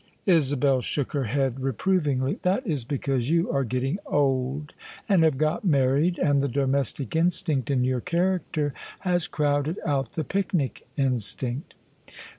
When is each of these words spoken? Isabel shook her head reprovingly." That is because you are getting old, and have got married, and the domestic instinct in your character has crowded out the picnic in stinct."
Isabel 0.25 0.81
shook 0.81 1.11
her 1.11 1.25
head 1.25 1.59
reprovingly." 1.59 2.39
That 2.41 2.65
is 2.65 2.83
because 2.83 3.29
you 3.29 3.51
are 3.51 3.63
getting 3.63 3.99
old, 4.07 4.73
and 5.07 5.23
have 5.23 5.37
got 5.37 5.63
married, 5.63 6.17
and 6.17 6.41
the 6.41 6.47
domestic 6.47 7.15
instinct 7.15 7.69
in 7.69 7.83
your 7.83 8.01
character 8.01 8.73
has 9.01 9.27
crowded 9.27 9.77
out 9.85 10.13
the 10.13 10.23
picnic 10.23 10.87
in 10.97 11.17
stinct." 11.19 11.75